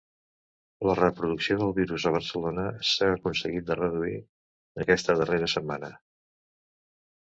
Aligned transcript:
La 0.89 0.93
reproducció 0.99 1.57
del 1.59 1.73
virus 1.79 2.07
a 2.09 2.13
Barcelona 2.15 2.65
s’ha 2.93 3.11
aconseguit 3.17 3.69
de 3.69 3.77
reduir 3.83 4.17
aquesta 4.85 5.17
darrera 5.21 5.51
setmana. 5.55 5.93